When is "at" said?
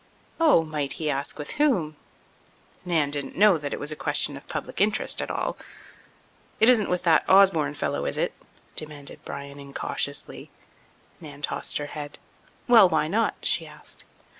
5.21-5.29